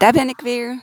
[0.00, 0.80] daar ben ik weer.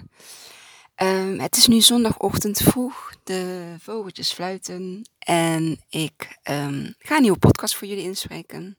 [0.95, 3.11] Ehm, het is nu zondagochtend vroeg.
[3.23, 5.09] De vogeltjes fluiten.
[5.19, 8.77] En ik ehm, ga een nieuwe podcast voor jullie inspreken.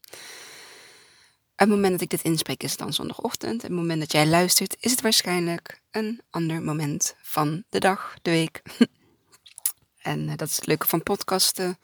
[1.55, 3.63] Het moment dat ik dit inspreek is het dan zondagochtend.
[3.63, 8.31] Het moment dat jij luistert is het waarschijnlijk een ander moment van de dag, de
[8.31, 8.63] week.
[10.03, 11.79] en eh, dat is het leuke van podcasten.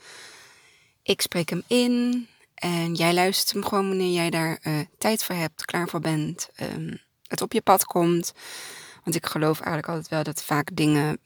[1.02, 5.34] Ik spreek hem in en jij luistert hem gewoon wanneer jij daar uh, tijd voor
[5.34, 6.50] hebt, klaar voor bent.
[6.60, 7.02] Um,
[7.40, 8.32] op je pad komt.
[9.04, 11.18] Want ik geloof eigenlijk altijd wel dat vaak dingen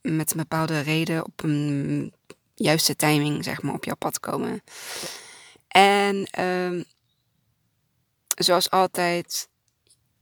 [0.00, 2.12] met een bepaalde reden op een
[2.54, 4.62] juiste timing, zeg maar, op jouw pad komen.
[5.68, 6.84] En uh,
[8.38, 9.48] zoals altijd,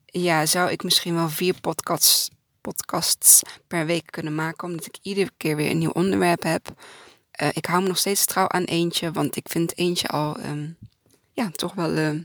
[0.07, 5.31] ja, zou ik misschien wel vier podcasts, podcasts per week kunnen maken, omdat ik iedere
[5.37, 6.69] keer weer een nieuw onderwerp heb.
[7.43, 10.77] Uh, ik hou me nog steeds trouw aan eentje, want ik vind eentje al, um,
[11.33, 12.21] ja, toch wel uh,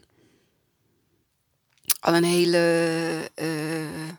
[2.00, 4.09] al een hele uh,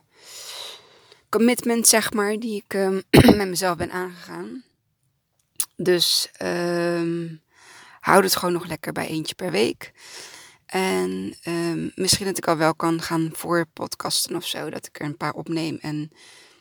[1.29, 3.03] commitment, zeg maar, die ik um,
[3.39, 4.63] met mezelf ben aangegaan.
[5.75, 7.41] Dus um,
[7.99, 9.91] houd het gewoon nog lekker bij eentje per week.
[10.65, 14.69] En um, misschien dat ik al wel kan gaan voor podcasten of zo.
[14.69, 16.11] Dat ik er een paar opneem en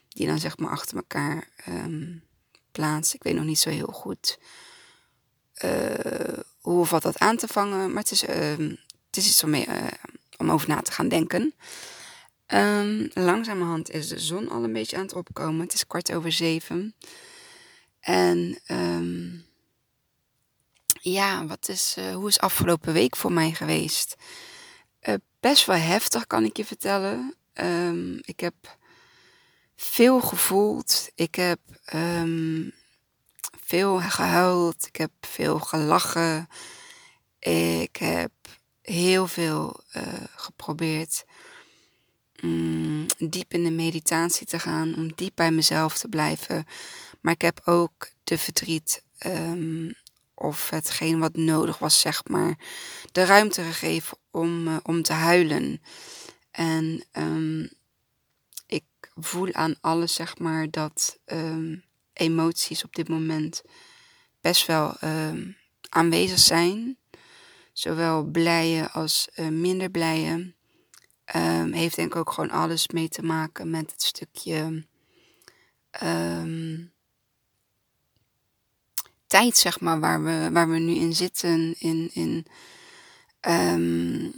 [0.09, 1.49] die dan zeg maar achter elkaar
[2.73, 3.15] plaats.
[3.15, 4.39] Ik weet nog niet zo heel goed
[5.65, 7.93] uh, hoe of wat dat aan te vangen.
[7.93, 9.87] Maar het is, het is iets om mee, uh,
[10.41, 11.55] om over na te gaan denken.
[12.47, 15.61] Um, langzamerhand is de zon al een beetje aan het opkomen.
[15.61, 16.95] Het is kwart over zeven.
[18.01, 19.45] En um,
[21.01, 24.17] ja, wat is, uh, hoe is afgelopen week voor mij geweest?
[25.03, 27.35] Uh, best wel heftig, kan ik je vertellen.
[27.55, 28.55] Um, ik heb
[29.77, 31.11] veel gevoeld.
[31.15, 31.61] Ik heb
[33.61, 34.87] veel gehuild.
[34.87, 36.49] Ik heb veel gelachen.
[37.39, 38.33] Ik heb
[38.83, 40.03] heel veel uh,
[40.35, 41.25] geprobeerd
[42.43, 46.67] um, diep in de meditatie te gaan, om diep bij mezelf te blijven.
[47.21, 49.95] Maar ik heb ook de verdriet um,
[50.35, 52.59] of hetgeen wat nodig was, zeg maar,
[53.13, 55.83] de ruimte gegeven om, uh, om te huilen.
[56.51, 57.71] En um,
[58.67, 61.19] ik voel aan alles, zeg maar, dat
[62.13, 63.63] emoties op dit moment
[64.41, 64.97] best wel
[65.89, 66.99] aanwezig zijn
[67.73, 70.55] zowel blije als uh, minder blije.
[71.37, 74.87] Um, heeft denk ik ook gewoon alles mee te maken met het stukje
[76.03, 76.93] um,
[79.27, 81.75] tijd, zeg maar, waar we, waar we nu in zitten.
[81.79, 82.47] In, in
[83.49, 84.33] um,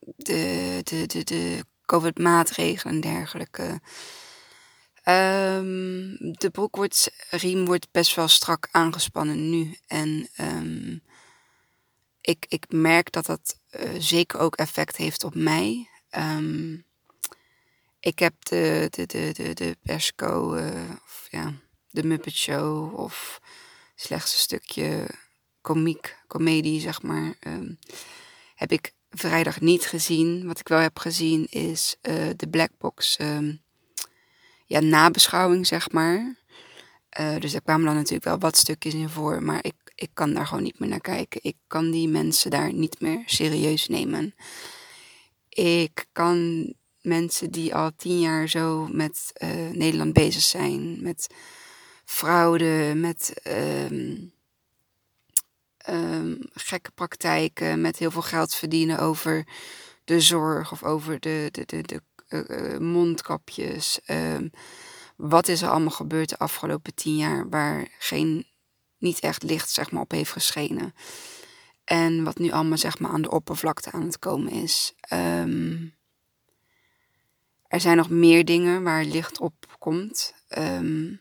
[0.00, 3.80] de, de, de, de COVID-maatregelen en dergelijke.
[6.38, 9.76] de broek wordt, riem wordt best wel strak aangespannen nu.
[9.86, 10.28] En
[12.20, 15.88] ik, ik merk dat dat uh, zeker ook effect heeft op mij.
[16.16, 16.84] Um,
[18.00, 21.52] ik heb de, de, de, de, de persco, uh, of ja,
[21.88, 23.40] de Muppet Show of
[23.94, 25.06] slechts een stukje
[25.60, 27.78] komiek, komedie, zeg maar, um,
[28.54, 30.46] heb ik vrijdag niet gezien.
[30.46, 33.62] Wat ik wel heb gezien is uh, de Black Box, um,
[34.66, 36.38] ja, nabeschouwing, zeg maar.
[37.38, 40.46] Dus daar kwamen dan natuurlijk wel wat stukjes in voor, maar ik ik kan daar
[40.46, 41.40] gewoon niet meer naar kijken.
[41.42, 44.34] Ik kan die mensen daar niet meer serieus nemen.
[45.48, 51.26] Ik kan mensen die al tien jaar zo met uh, Nederland bezig zijn, met
[52.04, 54.32] fraude, met um,
[56.52, 59.46] gekke praktijken, met heel veel geld verdienen over
[60.04, 64.00] de zorg of over de, de, de, de uh, mondkapjes.
[64.06, 64.50] Um,
[65.16, 68.46] wat is er allemaal gebeurd de afgelopen tien jaar waar geen
[69.00, 70.94] niet echt licht zeg maar, op heeft geschenen.
[71.84, 74.94] En wat nu allemaal zeg maar, aan de oppervlakte aan het komen is.
[75.12, 75.94] Um,
[77.68, 80.34] er zijn nog meer dingen waar licht op komt.
[80.58, 81.20] Um,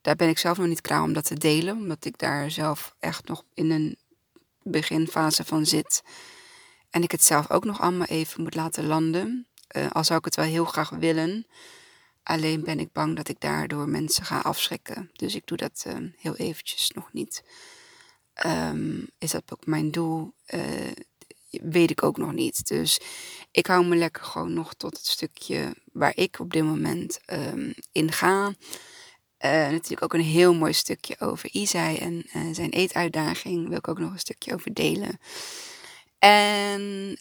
[0.00, 2.94] daar ben ik zelf nog niet klaar om dat te delen, omdat ik daar zelf
[2.98, 3.96] echt nog in een
[4.62, 6.02] beginfase van zit.
[6.90, 9.46] En ik het zelf ook nog allemaal even moet laten landen.
[9.76, 11.46] Uh, al zou ik het wel heel graag willen.
[12.24, 15.10] Alleen ben ik bang dat ik daardoor mensen ga afschrikken.
[15.12, 17.44] Dus ik doe dat uh, heel eventjes nog niet.
[18.46, 20.34] Um, is dat ook mijn doel?
[20.54, 20.92] Uh,
[21.50, 22.66] weet ik ook nog niet.
[22.66, 23.00] Dus
[23.50, 27.74] ik hou me lekker gewoon nog tot het stukje waar ik op dit moment um,
[27.92, 28.46] in ga.
[28.46, 33.68] Uh, natuurlijk ook een heel mooi stukje over Isai en uh, zijn eetuitdaging.
[33.68, 35.18] Wil ik ook nog een stukje over delen.
[36.18, 37.18] En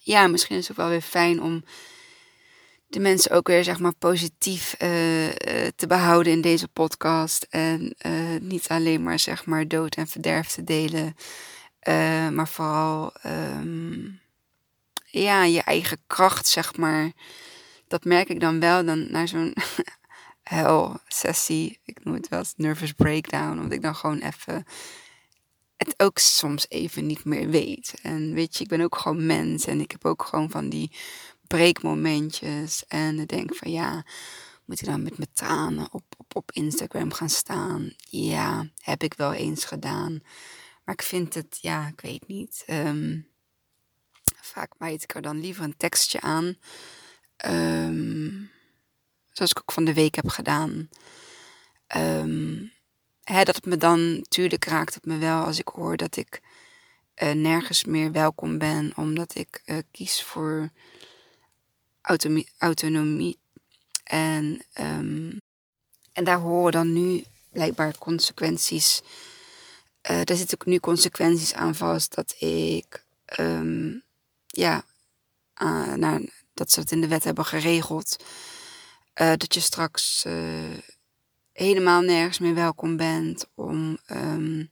[0.00, 1.64] ja, misschien is het ook wel weer fijn om
[2.86, 5.32] de mensen ook weer zeg maar positief uh, uh,
[5.76, 7.46] te behouden in deze podcast.
[7.50, 11.16] En uh, niet alleen maar zeg maar dood en verderf te delen.
[12.34, 14.20] maar vooral um,
[15.06, 17.12] ja, je eigen kracht, zeg maar.
[17.88, 19.54] Dat merk ik dan wel dan naar zo'n
[20.42, 21.80] hel sessie.
[21.84, 23.58] Ik noem het wel eens nervous breakdown.
[23.58, 24.64] Omdat ik dan gewoon even
[25.76, 27.94] het ook soms even niet meer weet.
[28.02, 29.66] En weet je, ik ben ook gewoon mens.
[29.66, 30.92] En ik heb ook gewoon van die
[31.46, 32.86] breekmomentjes.
[32.86, 34.04] En ik denk van ja,
[34.64, 37.92] moet ik dan met mijn tranen op, op, op Instagram gaan staan?
[37.98, 40.22] Ja, heb ik wel eens gedaan.
[40.84, 42.64] Maar ik vind het, ja, ik weet niet.
[42.66, 43.28] Um,
[44.40, 46.56] vaak bijt ik er dan liever een tekstje aan.
[47.46, 48.50] Um,
[49.32, 50.88] zoals ik ook van de week heb gedaan.
[51.96, 52.72] Um,
[53.22, 56.40] hè, dat het me dan, natuurlijk raakt het me wel als ik hoor dat ik
[57.22, 60.70] uh, nergens meer welkom ben, omdat ik uh, kies voor
[62.06, 62.48] autonomie.
[62.58, 63.38] autonomie.
[64.04, 65.40] En, um,
[66.12, 69.02] en daar horen dan nu blijkbaar consequenties.
[70.10, 73.04] Uh, daar zitten ook nu consequenties aan vast dat ik,
[73.40, 74.02] um,
[74.46, 74.84] ja,
[75.96, 78.16] nou, dat ze het in de wet hebben geregeld.
[79.14, 80.24] dat je straks
[81.52, 84.68] helemaal nergens meer welkom bent om um,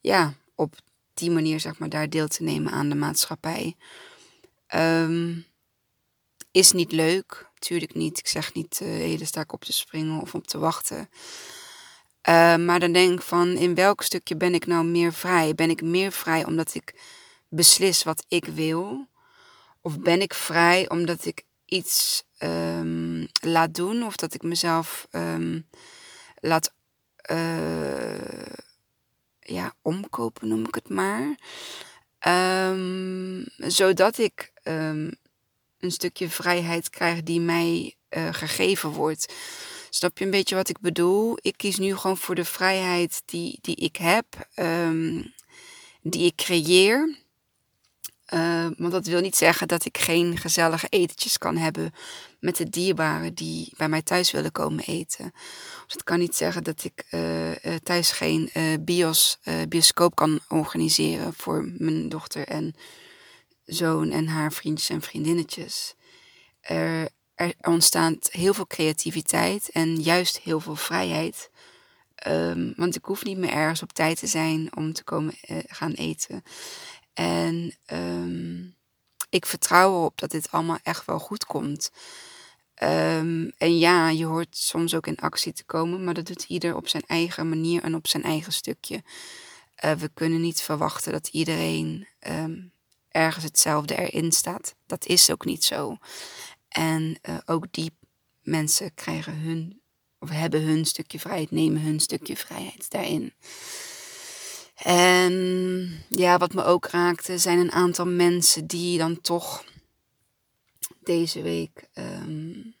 [0.00, 0.74] ja, op
[1.14, 3.76] die manier zeg maar daar deel te nemen aan de maatschappij.
[4.74, 5.46] Um,
[6.56, 8.18] is niet leuk, natuurlijk niet.
[8.18, 11.08] Ik zeg niet uh, hele sterk op te springen of op te wachten.
[12.28, 15.54] Uh, maar dan denk ik van in welk stukje ben ik nou meer vrij?
[15.54, 16.94] Ben ik meer vrij omdat ik
[17.48, 19.08] beslis wat ik wil?
[19.80, 25.68] Of ben ik vrij omdat ik iets um, laat doen of dat ik mezelf um,
[26.40, 26.74] laat
[27.30, 28.52] uh,
[29.40, 31.38] ja, omkopen, noem ik het maar.
[32.70, 34.52] Um, zodat ik
[35.80, 39.34] een stukje vrijheid krijg die mij uh, gegeven wordt.
[39.90, 41.38] Snap je een beetje wat ik bedoel?
[41.40, 44.26] Ik kies nu gewoon voor de vrijheid die, die ik heb,
[46.02, 47.24] die ik creëer.
[48.34, 51.94] Uh, want dat wil niet zeggen dat ik geen gezellige etentjes kan hebben
[52.40, 55.32] met de dierbaren die bij mij thuis willen komen eten.
[55.84, 58.50] Dus het kan niet zeggen dat ik uh, uh, thuis geen
[58.80, 59.38] bios,
[59.68, 62.74] bioscoop kan organiseren voor mijn dochter en
[63.66, 65.94] zoon en haar vriendjes en vriendinnetjes.
[66.60, 67.08] Er,
[67.60, 71.50] ontstaat heel veel creativiteit en juist heel veel vrijheid.
[72.26, 75.34] Um, want ik hoef niet meer ergens op tijd te zijn om te komen
[75.66, 76.42] gaan eten.
[77.14, 78.74] En um,
[79.28, 81.90] ik vertrouw erop dat dit allemaal echt wel goed komt.
[82.82, 86.76] Um, en ja, je hoort soms ook in actie te komen, maar dat doet ieder
[86.76, 89.02] op zijn eigen manier en op zijn eigen stukje.
[89.84, 92.08] Uh, we kunnen niet verwachten dat iedereen
[93.16, 94.74] ergens hetzelfde erin staat.
[94.86, 95.96] Dat is ook niet zo.
[96.68, 97.92] En uh, ook die
[98.42, 99.80] mensen krijgen hun,
[100.18, 103.32] of hebben hun stukje vrijheid, nemen hun stukje vrijheid daarin.
[104.82, 105.34] En
[106.08, 109.64] ja, wat me ook raakte, zijn een aantal mensen die dan toch
[111.00, 112.74] deze week um,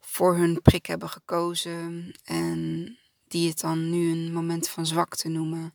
[0.00, 2.14] voor hun prik hebben gekozen.
[2.24, 5.74] En die het dan nu een moment van zwakte noemen.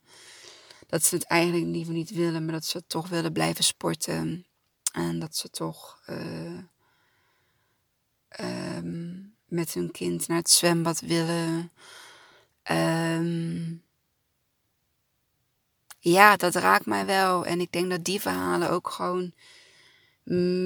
[0.94, 4.46] Dat ze het eigenlijk liever niet willen, maar dat ze toch willen blijven sporten.
[4.92, 6.60] En dat ze toch uh,
[8.78, 11.72] um, met hun kind naar het zwembad willen.
[12.72, 13.84] Um,
[16.00, 17.46] ja, dat raakt mij wel.
[17.46, 19.34] En ik denk dat die verhalen ook gewoon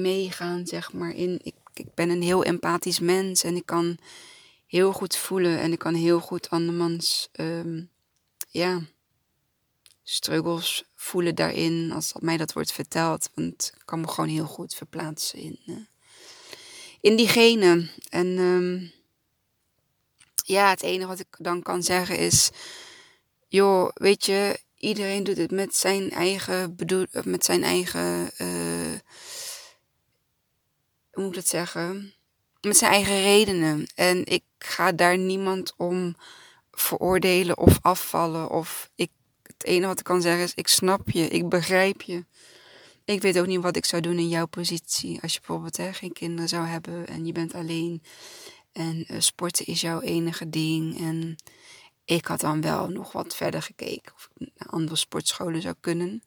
[0.02, 1.10] meegaan, zeg maar.
[1.10, 3.98] In, ik, ik ben een heel empathisch mens en ik kan
[4.66, 7.90] heel goed voelen en ik kan heel goed andermans, um,
[8.48, 8.80] ja,
[10.10, 13.30] struggles voelen daarin als dat mij dat wordt verteld.
[13.34, 15.76] Want ik kan me gewoon heel goed verplaatsen in, uh,
[17.00, 17.90] in diegene.
[18.08, 18.92] En um,
[20.44, 22.50] ja, het enige wat ik dan kan zeggen is,
[23.48, 28.98] joh, weet je, iedereen doet het met zijn eigen bedoel, met zijn eigen, uh,
[31.10, 32.14] hoe moet ik dat zeggen?
[32.60, 33.86] Met zijn eigen redenen.
[33.94, 36.16] En ik ga daar niemand om
[36.70, 38.50] veroordelen of afvallen.
[38.50, 39.10] Of ik,
[39.58, 42.24] het enige wat ik kan zeggen is, ik snap je, ik begrijp je.
[43.04, 45.20] Ik weet ook niet wat ik zou doen in jouw positie.
[45.22, 48.02] Als je bijvoorbeeld hè, geen kinderen zou hebben en je bent alleen.
[48.72, 50.98] En uh, sporten is jouw enige ding.
[50.98, 51.36] En
[52.04, 56.22] ik had dan wel nog wat verder gekeken of ik naar andere sportscholen zou kunnen.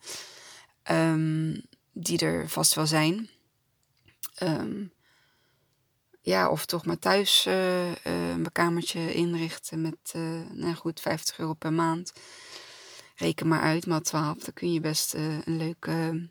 [0.92, 1.62] Um,
[1.92, 3.30] die er vast wel zijn.
[4.44, 4.92] Um,
[6.22, 10.14] ja, of toch maar thuis uh, uh, mijn kamertje inrichten met,
[10.52, 12.14] nou goed, 50 euro per maand.
[13.22, 16.28] Reken maar uit, maar 12, dan kun je best een leuke,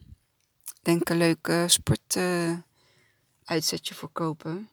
[0.82, 2.16] denk een leuke sport
[3.44, 4.68] uitzetje voor kopen.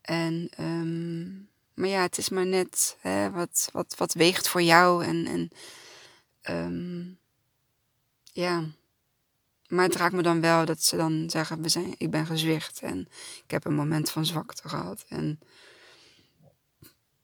[0.00, 5.04] En um, maar ja, het is maar net hè, wat, wat, wat weegt voor jou.
[5.04, 5.50] En, en
[6.54, 7.18] um,
[8.24, 8.64] ja,
[9.68, 12.80] maar het raakt me dan wel dat ze dan zeggen, we zijn, ik ben gezwicht
[12.80, 13.08] en
[13.44, 15.04] ik heb een moment van zwakte gehad.
[15.08, 15.40] En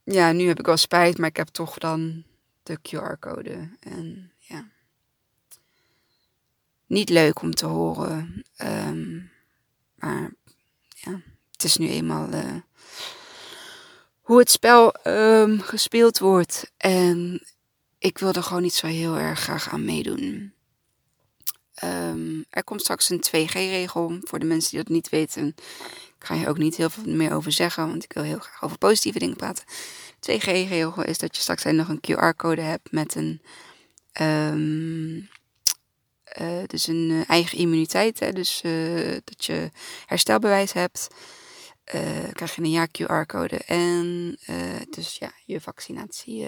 [0.05, 2.25] ja, nu heb ik wel spijt, maar ik heb toch dan
[2.65, 3.69] de QR-code.
[3.81, 4.69] En ja,
[6.87, 8.45] niet leuk om te horen.
[8.57, 9.17] Ehm,
[9.95, 10.33] maar
[10.89, 12.57] ja, het is nu eenmaal uh,
[14.21, 16.73] hoe het spel um, gespeeld wordt.
[16.77, 17.47] En
[17.99, 20.53] ik wil er gewoon niet zo heel erg graag aan meedoen.
[21.85, 24.19] Um, er komt straks een 2G-regel.
[24.21, 25.47] Voor de mensen die dat niet weten,
[26.19, 28.63] ik ga je ook niet heel veel meer over zeggen, want ik wil heel graag
[28.63, 29.65] over positieve dingen praten.
[30.31, 33.43] 2G-regel is dat je straks nog een QR-code hebt met een,
[34.21, 35.29] um,
[36.41, 38.21] uh, dus een uh, eigen immuniteit.
[38.21, 38.33] Hè?
[38.33, 39.71] Dus uh, dat je
[40.07, 41.09] herstelbewijs hebt.
[42.33, 44.39] krijg je een ja QR-code en
[44.91, 46.47] dus ja, je vaccinatie.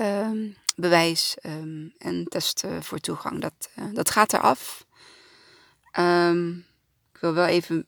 [0.00, 3.40] Um, bewijs um, en testen voor toegang.
[3.40, 4.86] Dat, uh, dat gaat eraf.
[7.12, 7.86] Ik wil wel even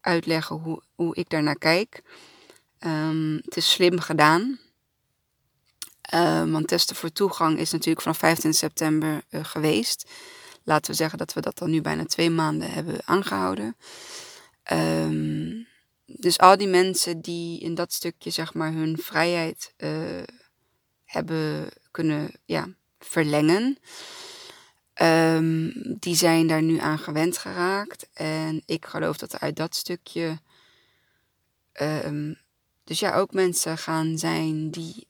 [0.00, 2.02] uitleggen hoe, hoe ik daarnaar kijk.
[2.80, 4.58] Um, het is slim gedaan.
[6.50, 10.10] want testen voor toegang is natuurlijk vanaf 15 september uh, geweest.
[10.64, 13.76] Laten we zeggen dat we dat dan nu bijna twee maanden hebben aangehouden.
[16.06, 20.22] dus al die mensen die in dat stukje zeg maar hun vrijheid uh,
[21.04, 22.68] hebben kunnen ja,
[22.98, 23.78] verlengen.
[25.98, 28.08] Die zijn daar nu aan gewend geraakt.
[28.12, 30.38] En ik geloof dat uit dat stukje.
[32.86, 35.08] Dus ja, ook mensen gaan zijn die.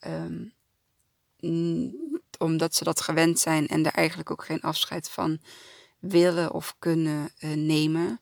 [0.00, 0.54] Um,
[2.38, 5.40] omdat ze dat gewend zijn en daar eigenlijk ook geen afscheid van
[5.98, 8.20] willen of kunnen uh, nemen.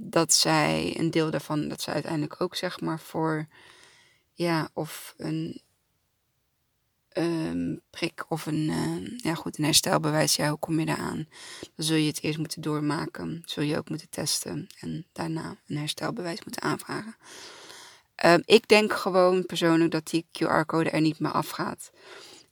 [0.00, 3.46] dat zij een deel daarvan, dat ze uiteindelijk ook zeg maar voor
[4.32, 5.62] ja, of een
[7.18, 10.36] um, prik of een, uh, ja goed, een herstelbewijs.
[10.36, 11.26] Ja, hoe kom je eraan?
[11.74, 13.42] Dan zul je het eerst moeten doormaken.
[13.44, 17.16] Zul je ook moeten testen en daarna een herstelbewijs moeten aanvragen.
[18.24, 21.90] Um, ik denk gewoon persoonlijk dat die QR-code er niet meer afgaat.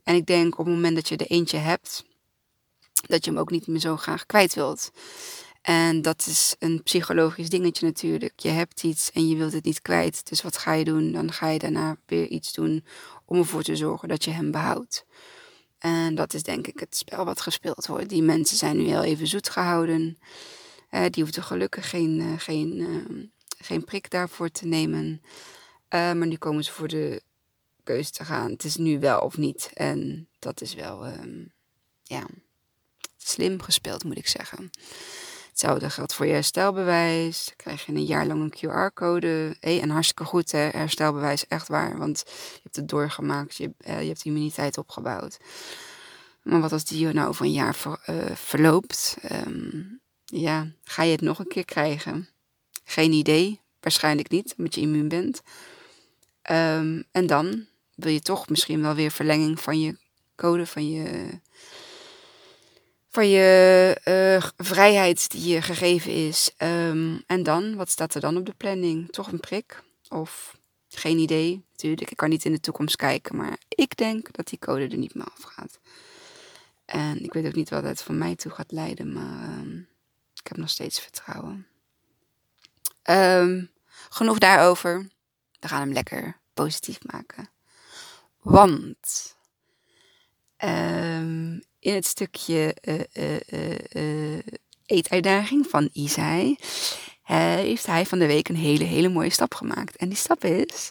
[0.02, 2.04] En ik denk op het moment dat je er eentje hebt,
[3.06, 4.90] dat je hem ook niet meer zo graag kwijt wilt.
[5.66, 8.40] En dat is een psychologisch dingetje natuurlijk.
[8.40, 10.28] Je hebt iets en je wilt het niet kwijt.
[10.28, 11.12] Dus wat ga je doen?
[11.12, 12.84] Dan ga je daarna weer iets doen
[13.24, 15.06] om ervoor te zorgen dat je hem behoudt.
[15.78, 18.08] En dat is denk ik het spel wat gespeeld wordt.
[18.08, 20.18] Die mensen zijn nu heel even zoet gehouden.
[20.90, 23.24] Uh, die hoefden gelukkig geen, uh, geen, uh,
[23.58, 25.22] geen prik daarvoor te nemen.
[25.88, 27.22] maar nu komen ze voor de
[27.84, 28.50] keuze te gaan.
[28.50, 29.70] Het is nu wel of niet.
[29.74, 31.44] En dat is wel ehm,
[32.02, 32.26] ja,
[33.16, 34.70] slim gespeeld, moet ik zeggen.
[35.56, 37.44] Hetzelfde geldt voor je herstelbewijs.
[37.44, 39.56] Dan krijg je een jaar lang een QR-code.
[39.60, 40.58] Hey, en hartstikke goed, hè?
[40.58, 41.98] herstelbewijs, echt waar.
[41.98, 45.38] Want je hebt het doorgemaakt, je, uh, je hebt immuniteit opgebouwd.
[46.42, 49.16] Maar wat als die nou over een jaar ver, uh, verloopt?
[49.46, 52.28] Um, ja, ga je het nog een keer krijgen?
[52.84, 53.60] Geen idee.
[53.80, 55.42] Waarschijnlijk niet, omdat je immuun bent.
[56.50, 59.96] Um, en dan wil je toch misschien wel weer verlenging van je
[60.34, 61.28] code, van je
[63.16, 66.50] van je uh, vrijheid die je gegeven is.
[66.58, 69.10] Um, en dan, wat staat er dan op de planning?
[69.12, 69.82] Toch een prik?
[70.08, 70.56] Of
[70.88, 72.10] geen idee, natuurlijk.
[72.10, 75.14] Ik kan niet in de toekomst kijken, maar ik denk dat die code er niet
[75.14, 75.78] meer afgaat.
[76.84, 79.88] En ik weet ook niet wat het van mij toe gaat leiden, maar um,
[80.34, 81.66] ik heb nog steeds vertrouwen.
[83.10, 83.70] Um,
[84.08, 85.08] genoeg daarover.
[85.60, 87.50] We gaan hem lekker positief maken.
[88.42, 89.36] Want
[90.64, 92.94] um, in het stukje uh,
[93.52, 94.38] uh, uh,
[94.86, 96.56] eetuitdaging van Isai
[97.22, 99.96] heeft hij van de week een hele, hele mooie stap gemaakt.
[99.96, 100.90] En die stap is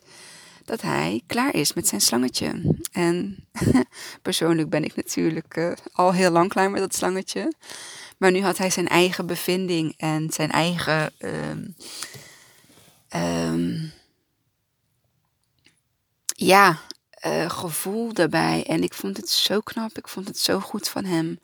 [0.66, 2.76] dat hij klaar is met zijn slangetje.
[2.92, 3.48] En
[4.22, 7.54] persoonlijk ben ik natuurlijk al heel lang klaar met dat slangetje.
[8.18, 11.14] Maar nu had hij zijn eigen bevinding en zijn eigen.
[11.20, 11.76] Um,
[13.22, 13.92] um,
[16.36, 16.80] ja,
[17.26, 18.66] uh, gevoel daarbij.
[18.66, 21.40] En ik vond het zo knap, ik vond het zo goed van hem.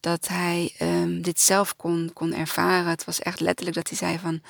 [0.00, 2.90] Dat hij um, dit zelf kon, kon ervaren.
[2.90, 4.42] Het was echt letterlijk dat hij zei van...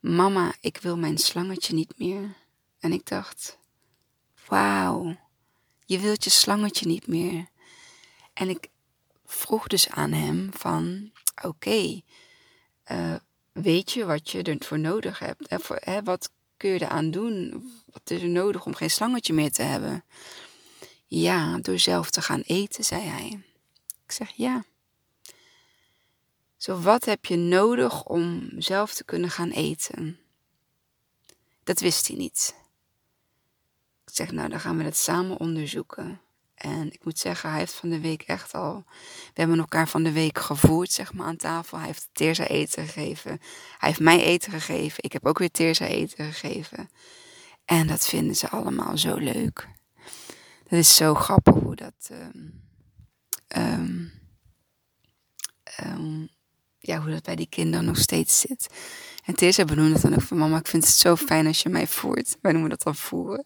[0.00, 2.34] Mama, ik wil mijn slangetje niet meer.
[2.78, 3.58] En ik dacht...
[4.46, 5.16] Wauw,
[5.84, 7.46] je wilt je slangetje niet meer.
[8.32, 8.68] En ik
[9.24, 11.10] vroeg dus aan hem van...
[11.42, 12.00] Oké,
[12.92, 13.14] uh,
[13.52, 15.50] weet je wat je ervoor nodig hebt?
[15.50, 16.30] Hè, voor, wat
[16.62, 17.64] kun je eraan doen?
[17.86, 20.04] Wat is er nodig om geen slangetje meer te hebben?
[21.06, 23.42] Ja, door zelf te gaan eten, zei hij.
[24.04, 24.64] Ik zeg ja.
[26.56, 30.18] Zo, wat heb je nodig om zelf te kunnen gaan eten?
[31.64, 32.54] Dat wist hij niet.
[34.06, 36.20] Ik zeg, nou, dan gaan we dat samen onderzoeken.
[36.62, 38.84] En ik moet zeggen, hij heeft van de week echt al.
[39.34, 41.78] We hebben elkaar van de week gevoerd, zeg maar, aan tafel.
[41.78, 43.30] Hij heeft Teersa eten gegeven.
[43.78, 45.04] Hij heeft mij eten gegeven.
[45.04, 46.90] Ik heb ook weer Teersa eten gegeven.
[47.64, 49.68] En dat vinden ze allemaal zo leuk.
[50.62, 52.10] Dat is zo grappig hoe dat.
[53.48, 54.12] Um,
[55.84, 56.28] um,
[56.78, 58.66] ja, hoe dat bij die kinderen nog steeds zit.
[59.24, 61.86] En Teersa benoemde dan ook van mama, ik vind het zo fijn als je mij
[61.86, 62.36] voert.
[62.40, 63.44] Wij noemen dat dan voeren.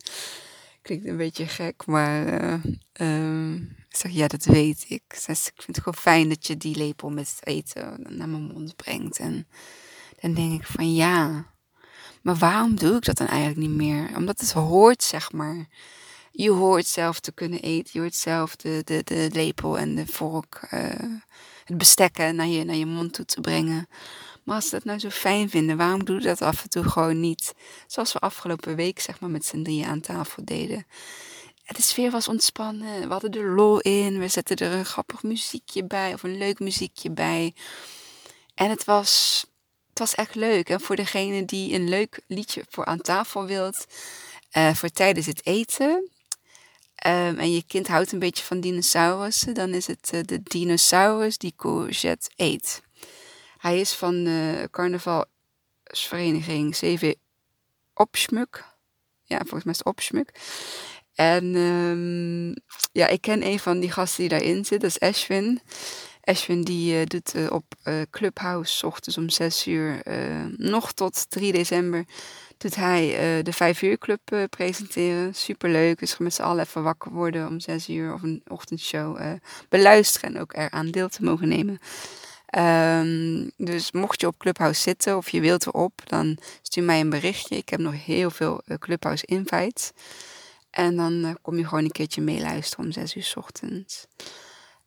[0.86, 2.42] Klinkt een beetje gek, maar
[3.00, 3.54] uh,
[3.88, 5.02] ik zeg ja, dat weet ik.
[5.08, 8.76] Zes, ik vind het gewoon fijn dat je die lepel met eten naar mijn mond
[8.76, 9.18] brengt.
[9.18, 9.46] En
[10.20, 11.46] dan denk ik van ja,
[12.22, 14.16] maar waarom doe ik dat dan eigenlijk niet meer?
[14.16, 15.66] Omdat het hoort, zeg maar.
[16.30, 17.90] Je hoort zelf te kunnen eten.
[17.92, 20.80] Je hoort zelf de, de, de lepel en de vork, uh,
[21.64, 23.88] het bestekken naar je, naar je mond toe te brengen.
[24.46, 26.84] Maar als ze dat nou zo fijn vinden, waarom doe je dat af en toe
[26.84, 27.52] gewoon niet?
[27.86, 30.86] Zoals we afgelopen week zeg maar met z'n drieën aan tafel deden.
[31.66, 35.84] De sfeer was ontspannen, we hadden er lol in, we zetten er een grappig muziekje
[35.84, 37.54] bij of een leuk muziekje bij.
[38.54, 39.44] En het was,
[39.88, 40.68] het was echt leuk.
[40.68, 43.86] En voor degene die een leuk liedje voor aan tafel wilt,
[44.56, 46.10] uh, voor tijdens het eten,
[47.06, 51.38] um, en je kind houdt een beetje van dinosaurussen, dan is het uh, de dinosaurus
[51.38, 52.84] die courgette eet.
[53.56, 57.14] Hij is van de carnavalsvereniging CV
[57.94, 58.64] Opschmuk.
[59.22, 60.32] Ja, volgens mij is het Opschmuk.
[61.14, 62.54] En um,
[62.92, 65.60] ja, ik ken een van die gasten die daarin zit, dat is Ashwin.
[66.20, 70.02] Ashwin die uh, doet uh, op uh, Clubhouse, ochtends om 6 uur,
[70.56, 72.04] nog tot 3 december,
[72.56, 75.34] doet hij de 5 uur club presenteren.
[75.34, 80.34] Superleuk, dus met z'n allen even wakker worden om 6 uur of een ochtendshow beluisteren
[80.34, 81.78] en ook eraan deel te mogen nemen.
[82.56, 87.10] Um, dus mocht je op Clubhouse zitten of je wilt erop, dan stuur mij een
[87.10, 87.56] berichtje.
[87.56, 89.90] Ik heb nog heel veel uh, Clubhouse invites.
[90.70, 94.06] En dan uh, kom je gewoon een keertje meeluisteren om 6 uur s ochtends.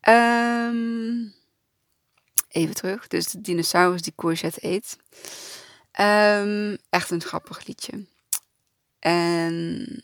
[0.09, 1.33] Um,
[2.47, 3.07] even terug.
[3.07, 4.97] Dus de dinosaurus die courgette eet.
[5.99, 8.05] Um, echt een grappig liedje.
[8.99, 10.03] En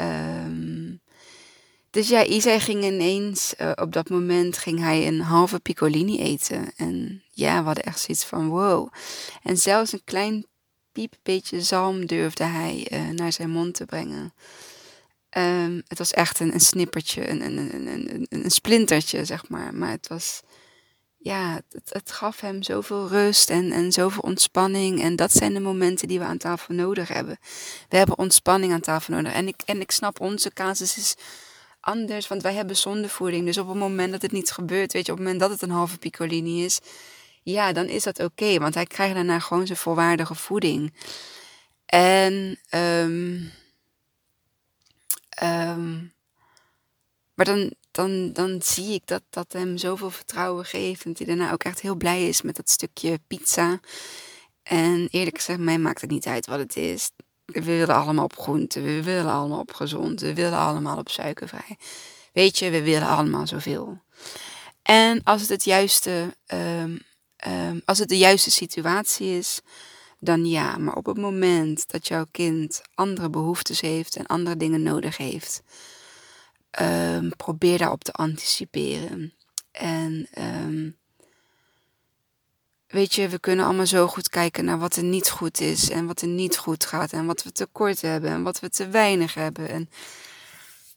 [0.00, 0.85] um,
[1.96, 6.72] dus ja, Isai ging ineens, uh, op dat moment ging hij een halve piccolini eten.
[6.76, 8.92] En ja, we hadden echt zoiets van wow.
[9.42, 10.46] En zelfs een klein
[10.92, 14.34] piepbeetje zalm durfde hij uh, naar zijn mond te brengen.
[15.38, 19.74] Um, het was echt een, een snippertje, een, een, een, een, een splintertje, zeg maar.
[19.74, 20.40] Maar het was,
[21.16, 25.02] ja, het, het gaf hem zoveel rust en, en zoveel ontspanning.
[25.02, 27.38] En dat zijn de momenten die we aan tafel nodig hebben.
[27.88, 29.32] We hebben ontspanning aan tafel nodig.
[29.32, 31.16] En ik, en ik snap, onze casus is
[31.86, 33.44] anders, want wij hebben zondevoeding.
[33.44, 35.62] Dus op het moment dat het niet gebeurt, weet je, op het moment dat het
[35.62, 36.80] een halve piccolini is,
[37.42, 40.92] ja, dan is dat oké, want hij krijgt daarna gewoon zijn volwaardige voeding.
[41.86, 43.52] En, um,
[45.42, 46.14] um,
[47.34, 51.04] maar dan, dan, dan zie ik dat dat hem zoveel vertrouwen geeft.
[51.04, 53.80] En dat hij daarna ook echt heel blij is met dat stukje pizza.
[54.62, 57.10] En eerlijk gezegd, mij maakt het niet uit wat het is
[57.46, 61.78] we willen allemaal op groente, we willen allemaal op gezond, we willen allemaal op suikervrij.
[62.32, 64.02] Weet je, we willen allemaal zoveel.
[64.82, 67.00] En als het, het juiste, um,
[67.46, 69.60] um, als het de juiste situatie is,
[70.18, 70.76] dan ja.
[70.78, 75.62] Maar op het moment dat jouw kind andere behoeftes heeft en andere dingen nodig heeft,
[76.80, 79.34] um, probeer daarop te anticiperen.
[79.70, 80.28] En
[82.96, 86.06] weet je, we kunnen allemaal zo goed kijken naar wat er niet goed is en
[86.06, 89.34] wat er niet goed gaat en wat we tekort hebben en wat we te weinig
[89.34, 89.68] hebben.
[89.68, 89.90] En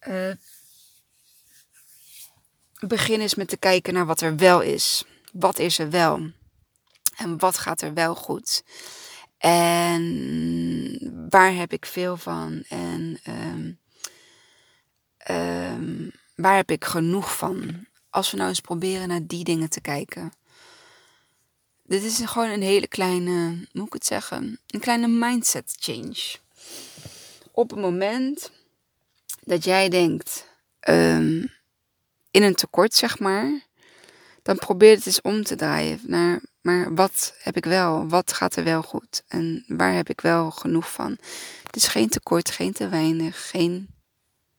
[0.08, 0.36] uh,
[2.80, 5.04] begin eens met te kijken naar wat er wel is.
[5.32, 6.32] Wat is er wel?
[7.16, 8.64] En wat gaat er wel goed?
[9.38, 12.64] En waar heb ik veel van?
[12.70, 13.80] En um,
[15.30, 17.88] um, waar heb ik genoeg van?
[18.10, 20.39] Als we nou eens proberen naar die dingen te kijken.
[21.90, 24.60] Dit is gewoon een hele kleine, hoe moet ik het zeggen?
[24.68, 26.36] Een kleine mindset change.
[27.52, 28.52] Op het moment
[29.44, 30.48] dat jij denkt
[30.90, 31.52] um,
[32.32, 33.62] in een tekort, zeg maar,
[34.42, 38.08] dan probeer het eens om te draaien naar, maar wat heb ik wel?
[38.08, 39.24] Wat gaat er wel goed?
[39.28, 41.18] En waar heb ik wel genoeg van?
[41.64, 43.88] Het is geen tekort, geen te weinig, geen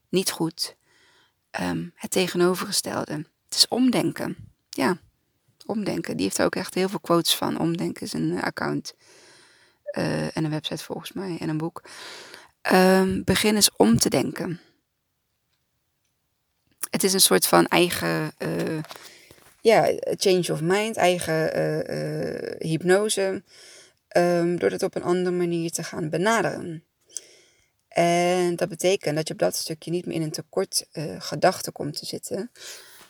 [0.08, 0.76] niet goed.
[1.60, 3.12] Um, het tegenovergestelde.
[3.44, 4.36] Het is omdenken.
[4.70, 4.98] Ja.
[5.70, 6.16] Omdenken.
[6.16, 7.58] Die heeft ook echt heel veel quotes van.
[7.58, 8.94] Omdenken is een account.
[9.98, 11.36] Uh, en een website volgens mij.
[11.40, 11.82] En een boek.
[12.72, 14.60] Um, begin eens om te denken.
[16.90, 18.32] Het is een soort van eigen.
[18.38, 18.78] Uh,
[19.60, 20.96] ja, change of mind.
[20.96, 21.50] Eigen
[22.58, 23.42] hypnose.
[24.16, 26.84] Um, door het op een andere manier te gaan benaderen.
[27.88, 31.72] En dat betekent dat je op dat stukje niet meer in een tekort uh, gedachte
[31.72, 32.50] komt te zitten,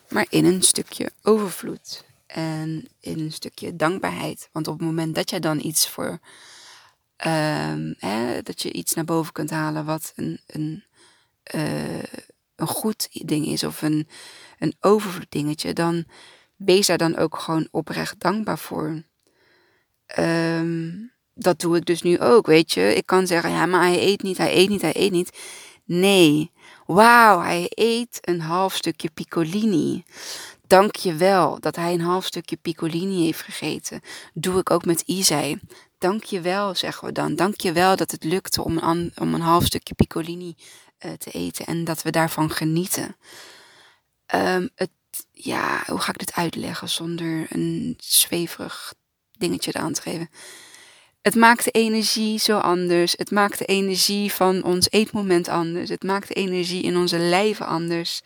[0.09, 4.49] maar in een stukje overvloed en in een stukje dankbaarheid.
[4.51, 6.19] Want op het moment dat jij dan iets voor,
[7.25, 10.83] um, hè, dat je iets naar boven kunt halen wat een, een,
[11.55, 12.03] uh,
[12.55, 14.07] een goed ding is of een,
[14.59, 16.05] een overvloed dan
[16.55, 19.03] wees daar dan ook gewoon oprecht dankbaar voor.
[20.19, 22.95] Um, dat doe ik dus nu ook, weet je.
[22.95, 25.37] Ik kan zeggen, ja, maar hij eet niet, hij eet niet, hij eet niet.
[25.85, 26.51] Nee,
[26.85, 30.03] wauw, hij eet een half stukje piccolini.
[30.71, 34.01] Dank je wel dat hij een half stukje piccolini heeft gegeten.
[34.33, 35.59] Doe ik ook met Isai.
[35.97, 37.35] Dank je wel, zeggen we dan.
[37.35, 40.55] Dank je wel dat het lukte om een, om een half stukje piccolini
[41.05, 43.15] uh, te eten en dat we daarvan genieten.
[44.35, 44.89] Um, het,
[45.31, 48.93] ja, hoe ga ik dit uitleggen zonder een zweverig
[49.31, 50.29] dingetje eraan te geven?
[51.21, 53.13] Het maakt de energie zo anders.
[53.17, 55.89] Het maakt de energie van ons eetmoment anders.
[55.89, 58.21] Het maakt de energie in onze lijven anders.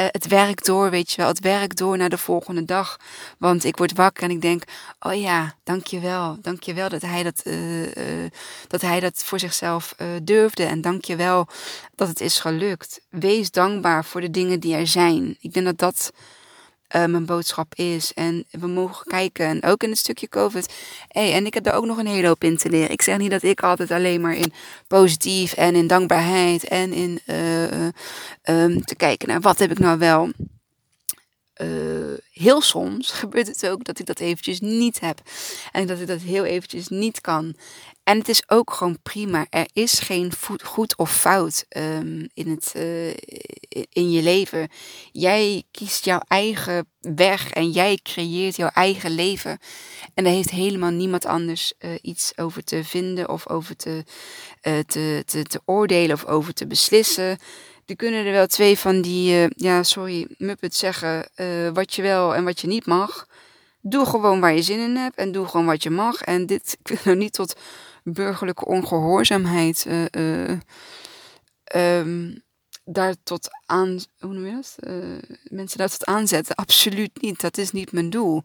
[0.00, 1.26] Uh, het werkt door, weet je wel.
[1.26, 2.96] Het werkt door naar de volgende dag.
[3.38, 4.62] Want ik word wakker en ik denk:
[5.00, 6.38] Oh ja, dankjewel.
[6.42, 8.26] Dankjewel dat hij dat, uh,
[8.66, 10.64] dat, hij dat voor zichzelf durfde.
[10.64, 11.46] En dankjewel
[11.94, 13.00] dat het is gelukt.
[13.10, 15.36] Wees dankbaar voor de dingen die er zijn.
[15.40, 16.12] Ik denk dat dat
[16.96, 18.12] uh, mijn boodschap is.
[18.14, 20.74] En we mogen kijken, en ook in het stukje COVID.
[21.08, 22.90] Hey, en ik heb daar ook nog een hele hoop in te leren.
[22.90, 24.52] Ik zeg niet dat ik altijd alleen maar in
[24.86, 27.84] positief en in dankbaarheid en in uh,
[28.44, 30.30] um, te kijken naar wat heb ik nou wel.
[32.30, 35.20] heel soms gebeurt het ook dat ik dat eventjes niet heb.
[35.72, 37.56] En dat ik dat heel eventjes niet kan.
[38.08, 39.46] En het is ook gewoon prima.
[39.50, 40.32] Er is geen
[40.64, 43.08] goed of fout um, in, het, uh,
[43.92, 44.68] in je leven.
[45.12, 49.58] Jij kiest jouw eigen weg en jij creëert jouw eigen leven.
[50.14, 54.04] En daar heeft helemaal niemand anders uh, iets over te vinden of over te,
[54.62, 57.38] uh, te, te, te, oordelen of over te beslissen.
[57.86, 61.30] Er kunnen er wel twee van die, ja, sorry, Muppets zeggen
[61.72, 63.27] wat je wel en wat je niet mag.
[63.80, 66.22] Doe gewoon waar je zin in hebt en doe gewoon wat je mag.
[66.22, 67.60] En dit, ik wil nou niet tot
[68.02, 70.58] burgerlijke ongehoorzaamheid uh,
[71.74, 72.42] um,
[72.84, 74.76] daar tot aan, hoe noem je dat?
[74.80, 76.54] Uh, mensen daar tot aanzetten.
[76.54, 77.40] Absoluut niet.
[77.40, 78.42] Dat is niet mijn doel.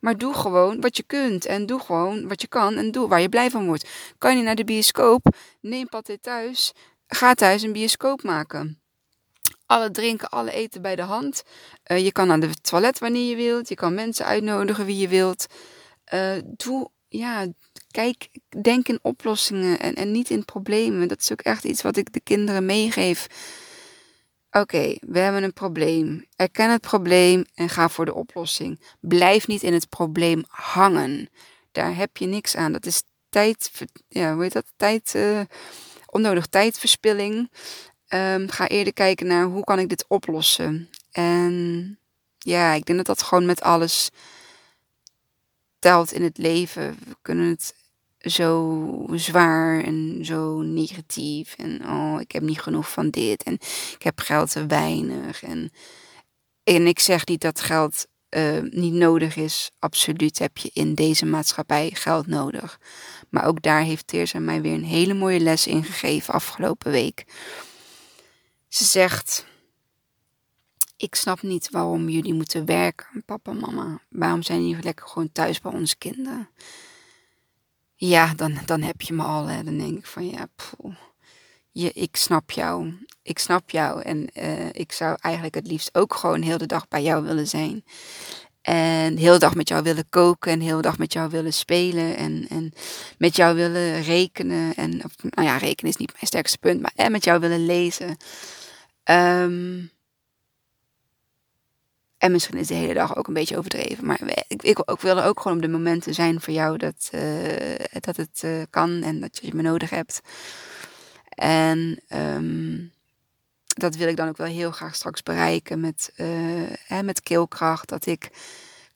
[0.00, 1.46] Maar doe gewoon wat je kunt.
[1.46, 2.76] En doe gewoon wat je kan.
[2.76, 3.88] En doe waar je blij van wordt.
[4.18, 5.36] Kan je naar de bioscoop?
[5.60, 6.72] Neem paté thuis.
[7.06, 8.83] Ga thuis een bioscoop maken.
[9.66, 11.42] Alle drinken, alle eten bij de hand.
[11.86, 13.68] Uh, je kan naar de toilet wanneer je wilt.
[13.68, 15.46] Je kan mensen uitnodigen wie je wilt.
[16.14, 17.46] Uh, doe, ja,
[17.90, 18.28] kijk,
[18.62, 21.08] denk in oplossingen en, en niet in problemen.
[21.08, 23.26] Dat is ook echt iets wat ik de kinderen meegeef.
[24.50, 26.26] Oké, we hebben een probleem.
[26.36, 28.80] Erken het probleem en ga voor de oplossing.
[29.00, 31.28] Blijf niet in het probleem hangen.
[31.72, 32.72] Daar heb je niks aan.
[32.72, 33.70] Dat is tijd,
[34.08, 34.72] ja, hoe heet dat?
[34.76, 35.40] Tijd, uh,
[36.06, 37.50] onnodig tijdverspilling.
[38.08, 40.88] Um, ga eerder kijken naar hoe kan ik dit oplossen.
[41.10, 41.98] En
[42.38, 44.10] ja, ik denk dat dat gewoon met alles
[45.78, 46.98] telt in het leven.
[47.04, 47.74] We kunnen het
[48.18, 51.54] zo zwaar en zo negatief.
[51.56, 53.42] En oh, ik heb niet genoeg van dit.
[53.42, 53.52] En
[53.94, 55.42] ik heb geld te weinig.
[55.42, 55.72] En,
[56.64, 59.70] en ik zeg niet dat geld uh, niet nodig is.
[59.78, 62.80] Absoluut heb je in deze maatschappij geld nodig.
[63.28, 67.24] Maar ook daar heeft Teersa mij weer een hele mooie les in gegeven afgelopen week.
[68.74, 69.46] Ze zegt:
[70.96, 74.00] Ik snap niet waarom jullie moeten werken, papa en mama.
[74.08, 76.48] Waarom zijn jullie lekker gewoon thuis bij onze kinderen?
[77.94, 79.46] Ja, dan, dan heb je me al.
[79.46, 79.62] Hè.
[79.62, 80.48] Dan denk ik van ja,
[81.70, 82.92] je, ik snap jou.
[83.22, 84.02] Ik snap jou.
[84.02, 87.48] En uh, ik zou eigenlijk het liefst ook gewoon heel de dag bij jou willen
[87.48, 87.84] zijn.
[88.62, 91.52] En heel de dag met jou willen koken en heel de dag met jou willen
[91.52, 92.72] spelen en, en
[93.18, 94.74] met jou willen rekenen.
[94.74, 97.66] En, of, nou ja, rekenen is niet mijn sterkste punt, maar en met jou willen
[97.66, 98.16] lezen.
[99.10, 99.92] Um,
[102.18, 104.06] en misschien is de hele dag ook een beetje overdreven.
[104.06, 107.10] Maar ik, ik, ik wil er ook gewoon op de momenten zijn voor jou dat,
[107.14, 110.20] uh, dat het uh, kan en dat je me nodig hebt.
[111.28, 112.92] En um,
[113.66, 116.12] dat wil ik dan ook wel heel graag straks bereiken met,
[116.86, 117.88] hè, met keelkracht.
[117.88, 118.30] Dat ik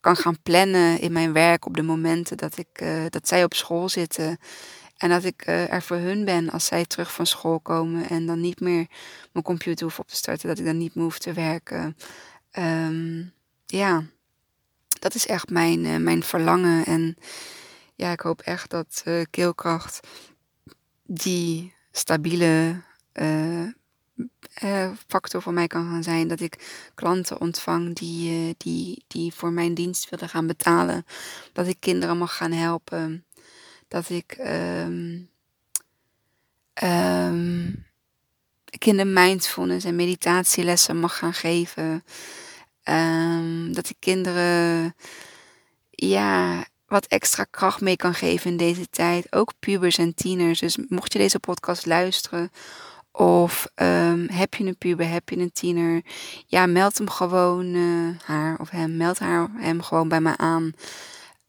[0.00, 3.88] kan gaan plannen in mijn werk op de momenten dat, ik, dat zij op school
[3.88, 4.38] zitten.
[4.98, 8.40] En dat ik er voor hun ben als zij terug van school komen en dan
[8.40, 8.86] niet meer
[9.32, 10.48] mijn computer hoef op te starten.
[10.48, 11.96] Dat ik dan niet meer hoef te werken.
[12.58, 13.32] Um,
[13.66, 14.04] ja,
[14.98, 16.84] dat is echt mijn, uh, mijn verlangen.
[16.84, 17.16] En
[17.94, 20.06] ja, ik hoop echt dat uh, keelkracht
[21.06, 22.82] die stabiele
[25.06, 26.28] factor voor mij kan gaan zijn.
[26.28, 31.04] Dat ik klanten ontvang die, die, die voor mijn dienst willen gaan betalen.
[31.52, 33.24] Dat ik kinderen mag gaan helpen.
[33.88, 34.36] Dat ik.
[34.38, 35.30] Um,
[36.72, 37.66] ehm,
[38.70, 42.04] ik in de mindfulness en meditatielessen mag gaan geven.
[42.82, 44.94] Ehm, dat ik kinderen
[45.90, 49.32] ja, wat extra kracht mee kan geven in deze tijd.
[49.32, 50.60] Ook pubers en tieners.
[50.60, 52.50] Dus mocht je deze podcast luisteren.
[53.12, 56.02] Of ehm, heb je een puber, heb je een tiener.
[56.46, 60.72] Ja, meld hem gewoon, uh, haar of hem, meld haar hem gewoon bij me aan.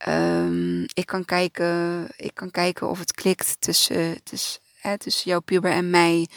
[0.07, 5.39] Um, ik, kan kijken, ik kan kijken of het klikt tussen, tussen, hè, tussen jouw
[5.39, 6.27] puber en mij.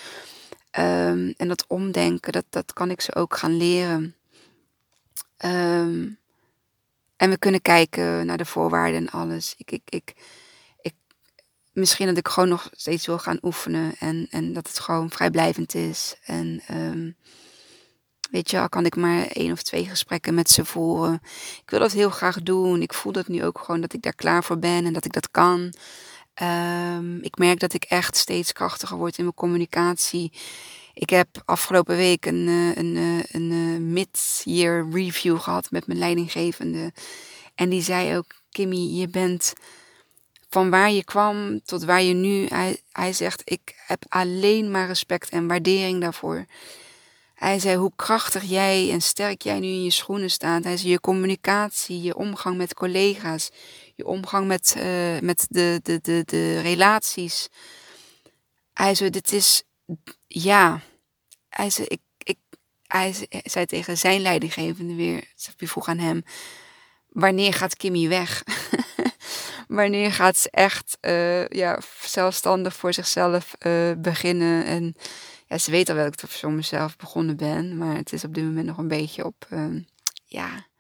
[0.79, 4.17] Um, en dat omdenken, dat, dat kan ik ze ook gaan leren.
[5.45, 6.19] Um,
[7.17, 9.55] en we kunnen kijken naar de voorwaarden en alles.
[9.57, 10.15] Ik, ik, ik,
[10.81, 10.95] ik,
[11.73, 13.95] misschien dat ik gewoon nog steeds wil gaan oefenen.
[13.99, 16.17] En, en dat het gewoon vrijblijvend is.
[16.25, 16.63] En
[18.33, 21.21] weet je, al kan ik maar één of twee gesprekken met ze voeren.
[21.63, 22.83] Ik wil dat heel graag doen.
[22.83, 25.13] Ik voel dat nu ook gewoon dat ik daar klaar voor ben en dat ik
[25.13, 25.73] dat kan.
[26.43, 30.33] Um, ik merk dat ik echt steeds krachtiger word in mijn communicatie.
[30.95, 35.87] Ik heb afgelopen week een, eh, een, een, eh, een eh, mid-year review gehad met
[35.87, 36.93] mijn leidinggevende.
[37.55, 39.53] En die zei ook, Kimmy, je bent
[40.49, 42.47] van waar je kwam tot waar je nu.
[42.47, 46.47] Hij, hij zegt, ik heb alleen maar respect en waardering daarvoor.
[47.43, 50.65] Hij zei hoe krachtig jij en sterk jij nu in je schoenen staat.
[50.65, 53.51] Hij zei je communicatie, je omgang met collega's,
[53.95, 57.49] je omgang met, uh, met de, de, de, de relaties.
[58.73, 59.63] Hij zei, dit is,
[60.27, 60.81] ja.
[61.49, 62.39] Hij zei, ik, ik,
[62.87, 65.25] hij zei tegen zijn leidinggevende weer,
[65.57, 66.25] wie vroeg aan hem,
[67.09, 68.43] wanneer gaat Kimmy weg?
[69.69, 74.97] wanneer gaat ze echt uh, ja, zelfstandig voor zichzelf uh, beginnen en
[75.59, 77.77] ze weet al wel dat ik voor mezelf begonnen ben.
[77.77, 79.83] Maar het is op dit moment nog een beetje op, uh,
[80.25, 80.71] ja...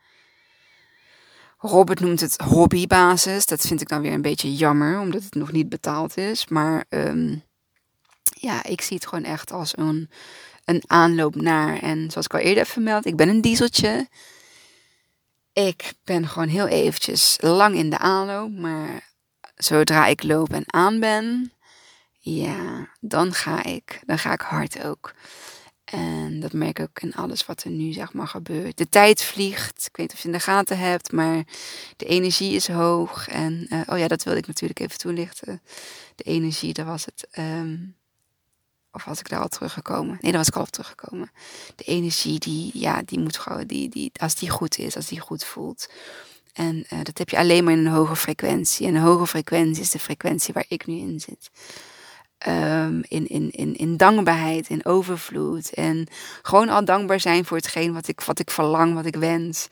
[1.58, 3.46] Robert noemt het hobbybasis.
[3.46, 6.48] Dat vind ik dan weer een beetje jammer, omdat het nog niet betaald is.
[6.48, 7.42] Maar um,
[8.22, 10.10] ja, ik zie het gewoon echt als een,
[10.64, 11.78] een aanloop naar.
[11.78, 14.08] En zoals ik al eerder heb vermeld, ik ben een dieseltje.
[15.52, 18.50] Ik ben gewoon heel eventjes lang in de aanloop.
[18.50, 19.12] Maar
[19.54, 21.52] zodra ik loop en aan ben,
[22.24, 24.00] ja, dan ga ik.
[24.06, 25.14] Dan ga ik hard ook.
[25.84, 28.76] En dat merk ik ook in alles wat er nu zeg maar gebeurt.
[28.76, 29.86] De tijd vliegt.
[29.86, 31.44] Ik weet niet of je in de gaten hebt, maar
[31.96, 33.28] de energie is hoog.
[33.28, 35.62] En uh, oh ja, dat wilde ik natuurlijk even toelichten.
[36.14, 37.28] De energie, daar was het.
[37.38, 37.96] Um,
[38.92, 40.18] of was ik daar al teruggekomen?
[40.20, 41.30] Nee, daar was ik al op teruggekomen.
[41.76, 45.20] De energie, die, ja, die moet gewoon, die, die, als die goed is, als die
[45.20, 45.88] goed voelt.
[46.52, 48.86] En uh, dat heb je alleen maar in een hoge frequentie.
[48.86, 51.50] En een hoge frequentie is de frequentie waar ik nu in zit.
[52.48, 55.74] Um, in, in, in, in dankbaarheid, in overvloed.
[55.74, 56.06] En
[56.42, 59.68] gewoon al dankbaar zijn voor hetgeen wat ik, wat ik verlang, wat ik wens.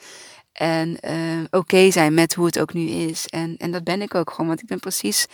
[0.53, 3.27] En uh, oké zijn met hoe het ook nu is.
[3.27, 5.27] En, en dat ben ik ook gewoon, want ik ben precies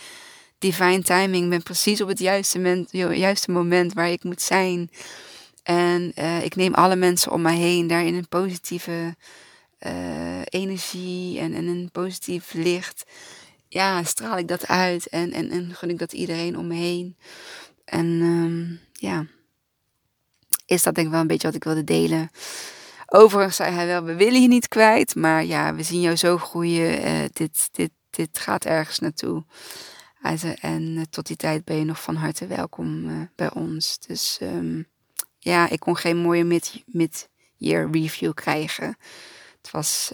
[0.57, 1.43] divine timing.
[1.43, 4.89] Ik ben precies op het juiste moment, juiste moment waar ik moet zijn.
[5.63, 9.15] En uh, ik neem alle mensen om mij heen daar in een positieve
[9.79, 13.05] uh, energie en, en een positief licht
[13.69, 17.17] ja, straal ik dat uit en, en, en gun ik dat iedereen om me heen.
[17.85, 19.25] En um, ja,
[20.65, 22.29] is dat denk ik wel een beetje wat ik wilde delen.
[23.05, 26.37] Overigens zei hij wel, we willen je niet kwijt, maar ja, we zien jou zo
[26.37, 27.05] groeien.
[27.05, 29.43] Uh, dit, dit, dit gaat ergens naartoe.
[30.61, 33.99] En uh, tot die tijd ben je nog van harte welkom uh, bij ons.
[33.99, 34.87] Dus um,
[35.39, 38.97] ja, ik kon geen mooie mid-year mid review krijgen.
[39.61, 40.11] Het was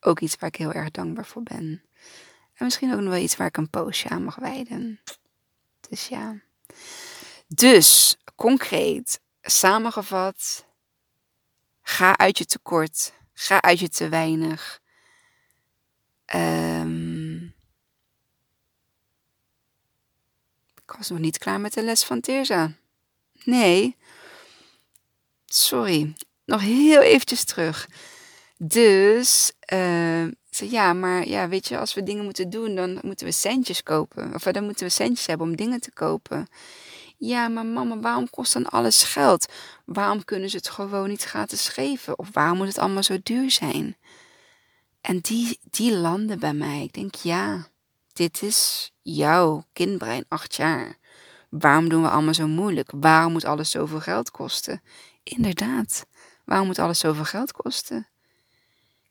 [0.00, 1.82] ook iets waar ik heel erg dankbaar voor ben.
[2.54, 5.00] En misschien ook nog wel iets waar ik een postje aan mag wijden.
[5.88, 6.40] Dus ja.
[7.46, 10.66] Dus, concreet, samengevat.
[11.82, 13.12] Ga uit je tekort.
[13.32, 14.80] Ga uit je te weinig.
[16.34, 17.54] Um,
[20.74, 22.72] ik was nog niet klaar met de les van Teerza.
[23.44, 23.96] Nee.
[25.44, 26.14] Sorry.
[26.44, 27.88] Nog heel eventjes terug.
[28.56, 30.26] Dus, uh,
[30.58, 34.34] ja, maar ja, weet je, als we dingen moeten doen, dan moeten we centjes kopen.
[34.34, 36.48] Of dan moeten we centjes hebben om dingen te kopen.
[37.16, 39.52] Ja, maar mama, waarom kost dan alles geld?
[39.84, 42.18] Waarom kunnen ze het gewoon niet gratis geven?
[42.18, 43.96] Of waarom moet het allemaal zo duur zijn?
[45.00, 46.82] En die, die landen bij mij.
[46.82, 47.66] Ik denk, ja,
[48.12, 50.96] dit is jouw kindbrein, acht jaar.
[51.50, 52.90] Waarom doen we allemaal zo moeilijk?
[52.94, 54.82] Waarom moet alles zoveel geld kosten?
[55.22, 56.06] Inderdaad,
[56.44, 58.08] waarom moet alles zoveel geld kosten?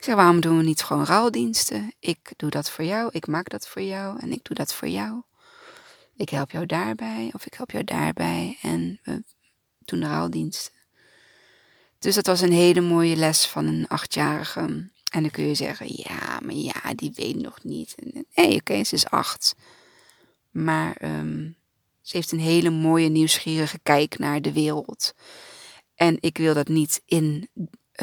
[0.04, 1.94] Ik zeg, waarom doen we niet gewoon ruildiensten?
[2.00, 4.88] Ik doe dat voor jou, ik maak dat voor jou en ik doe dat voor
[4.88, 5.22] jou.
[6.16, 9.24] Ik help jou daarbij of ik help jou daarbij en we
[9.80, 10.74] doen ruildiensten.
[12.00, 14.60] Dus dat was een hele mooie les van een achtjarige.
[15.12, 17.96] En dan kun je zeggen, ja, maar ja, die weet nog niet.
[18.36, 19.56] Nee, oké, ze is acht.
[20.52, 21.56] Maar um,
[22.02, 25.14] Ze heeft een hele mooie, nieuwsgierige kijk naar de wereld.
[25.96, 27.50] En ik wil dat niet in.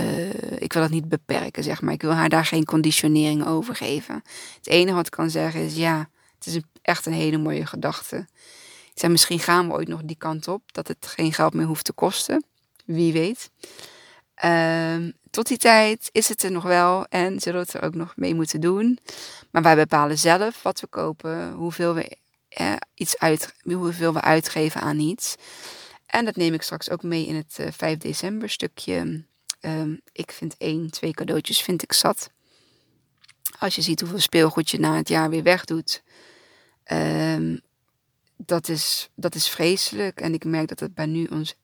[0.05, 1.93] Uh, ik wil dat niet beperken, zeg maar.
[1.93, 4.23] Ik wil haar daar geen conditionering over geven.
[4.57, 8.17] Het enige wat ik kan zeggen is: ja, het is echt een hele mooie gedachte.
[8.93, 11.67] Ik zei: misschien gaan we ooit nog die kant op, dat het geen geld meer
[11.67, 12.45] hoeft te kosten.
[12.85, 13.51] Wie weet.
[14.45, 17.95] Uh, tot die tijd is het er nog wel en zullen we het er ook
[17.95, 18.99] nog mee moeten doen.
[19.51, 22.17] Maar wij bepalen zelf wat we kopen, hoeveel we,
[22.49, 25.35] eh, iets uit, hoeveel we uitgeven aan iets.
[26.07, 29.25] En dat neem ik straks ook mee in het uh, eh, 5 december stukje.
[29.61, 32.31] Um, ik vind één, twee cadeautjes vind ik zat.
[33.59, 36.03] Als je ziet hoeveel speelgoed je na het jaar weer wegdoet.
[36.93, 37.61] Um,
[38.37, 40.21] dat, is, dat is vreselijk.
[40.21, 41.55] En ik merk dat het bij nu ons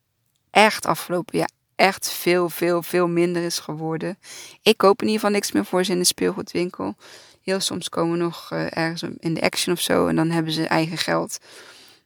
[0.50, 4.18] echt afgelopen jaar echt veel, veel, veel minder is geworden.
[4.62, 6.94] Ik koop in ieder geval niks meer voor ze in de speelgoedwinkel.
[7.42, 10.52] Heel soms komen we nog uh, ergens in de action of zo en dan hebben
[10.52, 11.38] ze eigen geld.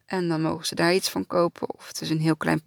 [0.07, 1.75] En dan mogen ze daar iets van kopen.
[1.75, 2.63] Of het is een heel klein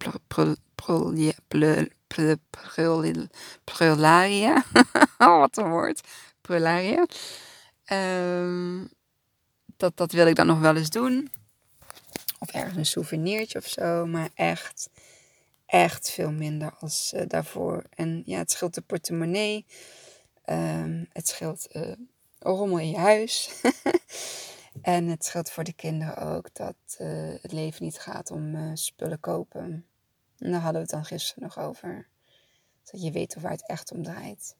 [3.64, 4.64] prularia.
[5.18, 6.08] Oh, wat een woord.
[6.40, 7.06] Prularia.
[7.92, 8.90] Um,
[9.76, 11.32] dat, dat wil ik dan nog wel eens doen.
[12.38, 14.06] Of ergens een souvenirtje of zo.
[14.06, 14.88] Maar echt
[15.66, 17.84] echt veel minder als uh, daarvoor.
[17.90, 19.66] En ja, het scheelt de portemonnee.
[20.46, 21.92] Um, het scheelt uh,
[22.38, 23.62] rommel in je huis.
[24.82, 29.20] en het scheelt voor de kinderen ook dat uh, het leven niet gaat om spullen
[29.20, 29.86] kopen.
[30.44, 32.08] En daar hadden we het dan gisteren nog over.
[32.90, 34.56] Dat je weet waar het echt om draait.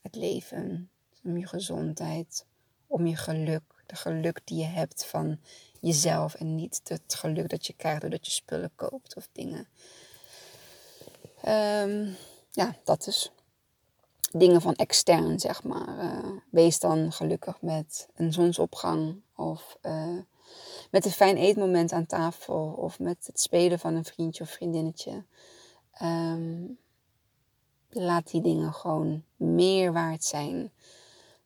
[0.00, 0.90] Het leven,
[1.22, 2.46] om je gezondheid,
[2.86, 3.62] om je geluk.
[3.86, 5.40] De geluk die je hebt van
[5.80, 9.68] jezelf en niet het geluk dat je krijgt doordat je spullen koopt of dingen.
[11.48, 12.16] Um,
[12.50, 13.32] ja, dat is
[14.30, 16.04] dingen van extern, zeg maar.
[16.04, 20.18] Uh, wees dan gelukkig met een zonsopgang of uh,
[20.90, 25.24] met een fijn eetmoment aan tafel of met het spelen van een vriendje of vriendinnetje.
[26.02, 26.78] Um,
[27.88, 30.72] laat die dingen gewoon meer waard zijn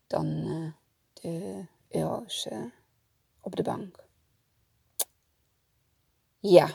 [0.06, 0.72] dan uh,
[1.12, 2.48] de euro's
[3.40, 4.04] op de bank.
[6.38, 6.68] Ja.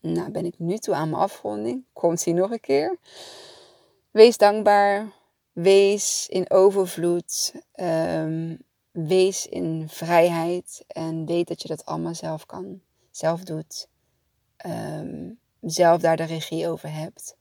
[0.00, 1.84] Nou, ben ik nu toe aan mijn afronding.
[1.92, 2.98] Komt hij nog een keer.
[4.10, 5.12] Wees dankbaar.
[5.52, 7.54] Wees in overvloed.
[7.74, 8.58] Um,
[9.06, 10.84] wees in vrijheid.
[10.86, 12.80] En weet dat je dat allemaal zelf kan.
[13.10, 13.88] Zelf doet.
[14.66, 17.36] Um, zelf daar de regie over hebt.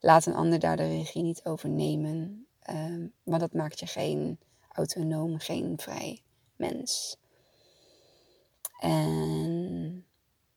[0.00, 2.46] Laat een ander daar de regie niet over nemen.
[2.70, 4.38] Um, want dat maakt je geen
[4.72, 6.22] autonoom, geen vrij
[6.56, 7.16] mens.
[8.80, 10.06] En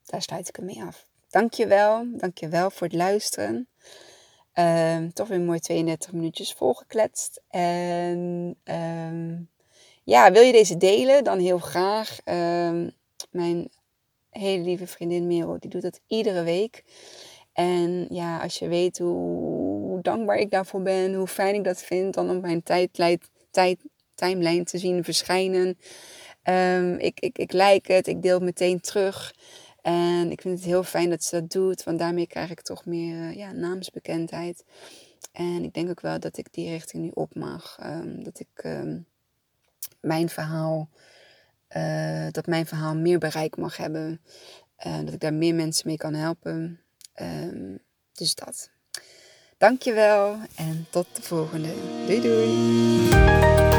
[0.06, 1.08] daar sluit ik hem mee af.
[1.30, 3.68] Dankjewel, dankjewel voor het luisteren.
[4.54, 7.42] Um, toch weer mooi 32 minuutjes volgekletst.
[7.50, 8.58] En
[10.10, 11.24] ja, wil je deze delen?
[11.24, 12.18] Dan heel graag.
[12.26, 12.92] Um,
[13.32, 13.70] mijn
[14.30, 16.84] hele lieve vriendin Merel, die doet dat iedere week.
[17.54, 22.14] En ja, als je weet hoe, dankbaar ik daarvoor ben, hoe fijn ik dat vind,
[22.14, 23.20] dan op mijn tijdlijn,
[23.52, 23.80] tijd,
[24.16, 25.78] timeline te zien verschijnen.
[26.98, 29.36] ik, ik, ik like het, ik deel het meteen terug.
[29.82, 32.86] En ik vind het heel fijn dat ze dat doet, want daarmee krijg ik toch
[32.86, 34.64] meer uh, ja, naamsbekendheid.
[35.32, 37.78] En ik denk ook wel dat ik die richting nu op mag.
[37.84, 38.64] Um, dat ik
[40.02, 40.90] mijn verhaal,
[41.78, 44.22] uh, dat mijn verhaal meer bereik mag hebben.
[44.86, 46.80] Uh, dat ik daar meer mensen mee kan helpen.
[47.22, 47.80] Um,
[48.14, 48.70] dus dat.
[49.58, 51.74] Dankjewel en tot de volgende.
[52.06, 53.79] Doei doei.